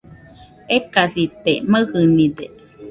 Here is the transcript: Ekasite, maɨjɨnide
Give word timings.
Ekasite, 0.77 1.53
maɨjɨnide 1.71 2.45